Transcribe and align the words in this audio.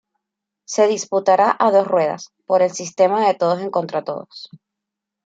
Se 0.65 0.87
disputará 0.87 1.55
a 1.59 1.69
dos 1.69 1.87
ruedas, 1.87 2.33
por 2.47 2.63
el 2.63 2.71
sistema 2.71 3.23
de 3.27 3.35
todos 3.35 3.61
contra 3.69 4.03
todos. 4.03 4.49